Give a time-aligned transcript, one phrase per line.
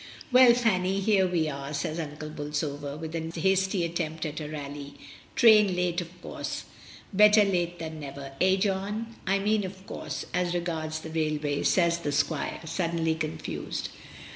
[0.31, 4.95] "Well, Fanny, here we are," says Uncle Bolsover, with a hasty attempt at a rally.
[5.35, 6.63] "Train late, of course.
[7.13, 9.15] Better late than never— eh, John?
[9.27, 13.89] I mean, of course, as regards the railway," says the squire, suddenly confused.